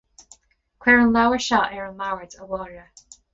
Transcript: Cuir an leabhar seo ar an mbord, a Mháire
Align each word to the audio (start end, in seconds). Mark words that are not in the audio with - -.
Cuir 0.85 0.97
an 1.01 1.13
leabhar 1.15 1.43
seo 1.49 1.61
ar 1.67 1.85
an 1.91 1.95
mbord, 2.01 2.35
a 2.41 2.51
Mháire 2.55 2.87